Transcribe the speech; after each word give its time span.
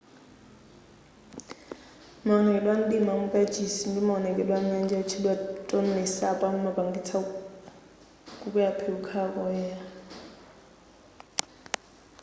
maonekedwe 2.25 2.71
a 2.73 2.77
mdima 2.81 3.09
amukachisi 3.15 3.83
ndi 3.87 3.99
mawonekedwe 4.03 4.53
a 4.57 4.61
nyanja 4.69 4.93
yotchedwa 4.99 5.33
tonle 5.69 6.03
sap 6.17 6.39
amapangitsa 6.43 7.17
kukwela 8.39 8.71
phiri 8.77 8.91
kukhala 8.95 9.27
koyenela 9.35 9.85